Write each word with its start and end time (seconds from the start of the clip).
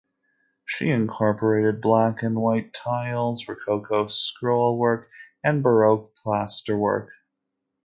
She 0.65 0.89
incorporated 0.89 1.79
black 1.79 2.23
and 2.23 2.41
white 2.41 2.73
tiles, 2.73 3.47
rococo 3.47 4.05
scrollwork, 4.07 5.09
and 5.43 5.61
baroque 5.61 6.15
plasterwork. 6.15 7.09